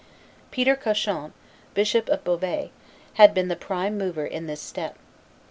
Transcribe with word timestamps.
Peter 0.49 0.75
Cauchon, 0.75 1.31
Bishop 1.75 2.09
of 2.09 2.23
Beauvais, 2.23 2.71
had 3.21 3.35
been 3.35 3.49
the 3.49 3.55
prime 3.55 3.99
mover 3.99 4.25
in 4.25 4.47
this 4.47 4.59
step. 4.59 4.97